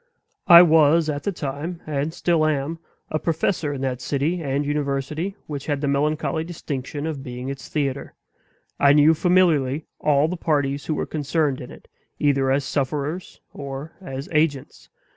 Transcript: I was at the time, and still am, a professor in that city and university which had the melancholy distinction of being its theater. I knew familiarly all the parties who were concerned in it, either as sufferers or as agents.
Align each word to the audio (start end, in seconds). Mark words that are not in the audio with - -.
I 0.47 0.63
was 0.63 1.09
at 1.09 1.21
the 1.21 1.31
time, 1.31 1.79
and 1.85 2.11
still 2.11 2.47
am, 2.47 2.79
a 3.11 3.19
professor 3.19 3.71
in 3.71 3.81
that 3.81 4.01
city 4.01 4.41
and 4.41 4.65
university 4.65 5.35
which 5.45 5.67
had 5.67 5.79
the 5.79 5.87
melancholy 5.87 6.43
distinction 6.43 7.05
of 7.05 7.21
being 7.21 7.49
its 7.49 7.69
theater. 7.69 8.15
I 8.79 8.93
knew 8.93 9.13
familiarly 9.13 9.85
all 9.99 10.27
the 10.27 10.37
parties 10.37 10.87
who 10.87 10.95
were 10.95 11.05
concerned 11.05 11.61
in 11.61 11.69
it, 11.69 11.87
either 12.17 12.49
as 12.49 12.63
sufferers 12.65 13.41
or 13.53 13.93
as 14.01 14.27
agents. 14.31 14.89